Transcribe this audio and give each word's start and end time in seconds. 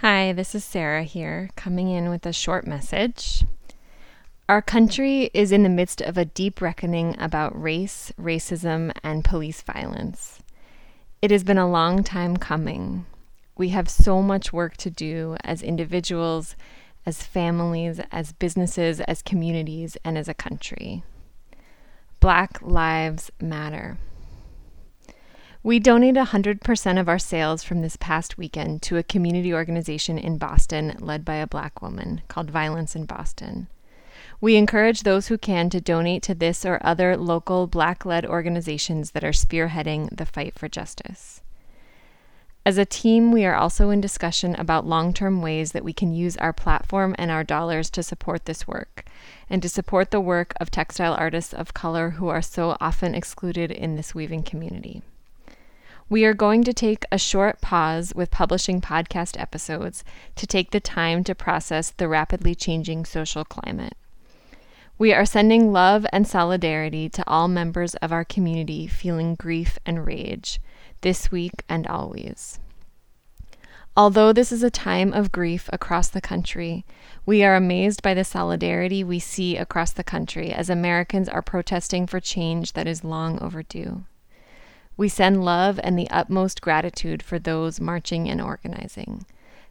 Hi, 0.00 0.32
this 0.32 0.54
is 0.54 0.64
Sarah 0.64 1.02
here, 1.02 1.50
coming 1.56 1.88
in 1.88 2.08
with 2.08 2.24
a 2.24 2.32
short 2.32 2.68
message. 2.68 3.44
Our 4.48 4.62
country 4.62 5.28
is 5.34 5.50
in 5.50 5.64
the 5.64 5.68
midst 5.68 6.00
of 6.00 6.16
a 6.16 6.24
deep 6.24 6.60
reckoning 6.60 7.16
about 7.18 7.60
race, 7.60 8.12
racism, 8.16 8.92
and 9.02 9.24
police 9.24 9.60
violence. 9.60 10.38
It 11.20 11.32
has 11.32 11.42
been 11.42 11.58
a 11.58 11.68
long 11.68 12.04
time 12.04 12.36
coming. 12.36 13.06
We 13.56 13.70
have 13.70 13.88
so 13.88 14.22
much 14.22 14.52
work 14.52 14.76
to 14.76 14.88
do 14.88 15.36
as 15.42 15.62
individuals, 15.64 16.54
as 17.04 17.24
families, 17.24 18.00
as 18.12 18.30
businesses, 18.30 19.00
as 19.00 19.20
communities, 19.20 19.96
and 20.04 20.16
as 20.16 20.28
a 20.28 20.32
country. 20.32 21.02
Black 22.20 22.62
Lives 22.62 23.32
Matter. 23.40 23.98
We 25.68 25.78
donate 25.78 26.14
100% 26.14 26.98
of 26.98 27.10
our 27.10 27.18
sales 27.18 27.62
from 27.62 27.82
this 27.82 27.96
past 27.96 28.38
weekend 28.38 28.80
to 28.84 28.96
a 28.96 29.02
community 29.02 29.52
organization 29.52 30.16
in 30.16 30.38
Boston 30.38 30.96
led 30.98 31.26
by 31.26 31.34
a 31.34 31.46
black 31.46 31.82
woman 31.82 32.22
called 32.26 32.50
Violence 32.50 32.96
in 32.96 33.04
Boston. 33.04 33.68
We 34.40 34.56
encourage 34.56 35.02
those 35.02 35.26
who 35.26 35.36
can 35.36 35.68
to 35.68 35.78
donate 35.78 36.22
to 36.22 36.34
this 36.34 36.64
or 36.64 36.80
other 36.80 37.18
local 37.18 37.66
black 37.66 38.06
led 38.06 38.24
organizations 38.24 39.10
that 39.10 39.22
are 39.22 39.32
spearheading 39.32 40.08
the 40.16 40.24
fight 40.24 40.58
for 40.58 40.70
justice. 40.70 41.42
As 42.64 42.78
a 42.78 42.86
team, 42.86 43.30
we 43.30 43.44
are 43.44 43.54
also 43.54 43.90
in 43.90 44.00
discussion 44.00 44.54
about 44.54 44.86
long 44.86 45.12
term 45.12 45.42
ways 45.42 45.72
that 45.72 45.84
we 45.84 45.92
can 45.92 46.14
use 46.14 46.38
our 46.38 46.54
platform 46.54 47.14
and 47.18 47.30
our 47.30 47.44
dollars 47.44 47.90
to 47.90 48.02
support 48.02 48.46
this 48.46 48.66
work 48.66 49.04
and 49.50 49.60
to 49.60 49.68
support 49.68 50.12
the 50.12 50.18
work 50.18 50.54
of 50.58 50.70
textile 50.70 51.12
artists 51.12 51.52
of 51.52 51.74
color 51.74 52.12
who 52.12 52.28
are 52.28 52.40
so 52.40 52.78
often 52.80 53.14
excluded 53.14 53.70
in 53.70 53.96
this 53.96 54.14
weaving 54.14 54.44
community. 54.44 55.02
We 56.10 56.24
are 56.24 56.32
going 56.32 56.64
to 56.64 56.72
take 56.72 57.04
a 57.12 57.18
short 57.18 57.60
pause 57.60 58.14
with 58.14 58.30
publishing 58.30 58.80
podcast 58.80 59.38
episodes 59.38 60.04
to 60.36 60.46
take 60.46 60.70
the 60.70 60.80
time 60.80 61.22
to 61.24 61.34
process 61.34 61.90
the 61.90 62.08
rapidly 62.08 62.54
changing 62.54 63.04
social 63.04 63.44
climate. 63.44 63.94
We 64.96 65.12
are 65.12 65.26
sending 65.26 65.70
love 65.70 66.06
and 66.10 66.26
solidarity 66.26 67.10
to 67.10 67.24
all 67.28 67.46
members 67.46 67.94
of 67.96 68.10
our 68.10 68.24
community 68.24 68.86
feeling 68.86 69.34
grief 69.34 69.78
and 69.84 70.06
rage 70.06 70.62
this 71.02 71.30
week 71.30 71.62
and 71.68 71.86
always. 71.86 72.58
Although 73.94 74.32
this 74.32 74.50
is 74.50 74.62
a 74.62 74.70
time 74.70 75.12
of 75.12 75.30
grief 75.30 75.68
across 75.74 76.08
the 76.08 76.22
country, 76.22 76.86
we 77.26 77.44
are 77.44 77.54
amazed 77.54 78.02
by 78.02 78.14
the 78.14 78.24
solidarity 78.24 79.04
we 79.04 79.18
see 79.18 79.58
across 79.58 79.92
the 79.92 80.04
country 80.04 80.52
as 80.52 80.70
Americans 80.70 81.28
are 81.28 81.42
protesting 81.42 82.06
for 82.06 82.18
change 82.18 82.72
that 82.72 82.88
is 82.88 83.04
long 83.04 83.38
overdue. 83.40 84.04
We 84.98 85.08
send 85.08 85.44
love 85.44 85.78
and 85.82 85.96
the 85.96 86.10
utmost 86.10 86.60
gratitude 86.60 87.22
for 87.22 87.38
those 87.38 87.80
marching 87.80 88.28
and 88.28 88.40
organizing. 88.40 89.24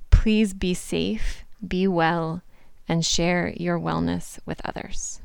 Please 0.10 0.54
be 0.54 0.74
safe, 0.74 1.44
be 1.68 1.86
well, 1.86 2.42
and 2.88 3.06
share 3.06 3.54
your 3.58 3.78
wellness 3.78 4.40
with 4.46 4.62
others. 4.64 5.20